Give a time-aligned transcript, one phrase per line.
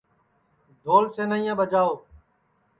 [0.81, 1.91] ڈھول سینائیاں ٻجاؤ